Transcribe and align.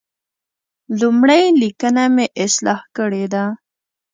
لومړۍ 0.99 1.43
لیکنه 1.61 2.03
مې 2.15 2.25
اصلاح 2.45 2.81
کړې 2.97 3.25
ده. 3.33 3.43